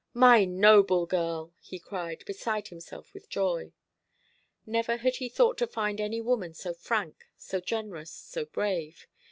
"My 0.15 0.45
noble 0.45 1.05
girl!" 1.05 1.53
he 1.59 1.77
cried, 1.77 2.23
beside 2.25 2.69
himself 2.69 3.13
with 3.13 3.29
joy. 3.29 3.71
Never 4.65 4.97
had 4.97 5.17
he 5.17 5.29
thought 5.29 5.59
to 5.59 5.67
find 5.67 6.01
any 6.01 6.19
woman 6.21 6.55
so 6.55 6.73
frank, 6.73 7.27
so 7.37 7.61
generous, 7.61 8.09
so 8.09 8.45
brave. 8.45 9.05